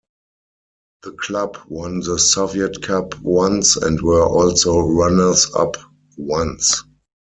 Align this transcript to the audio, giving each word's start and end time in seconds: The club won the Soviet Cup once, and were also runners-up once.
The 1.03 1.11
club 1.11 1.59
won 1.67 1.99
the 1.99 2.17
Soviet 2.17 2.81
Cup 2.81 3.19
once, 3.21 3.75
and 3.77 4.01
were 4.01 4.25
also 4.25 4.79
runners-up 4.79 5.77
once. 6.17 6.83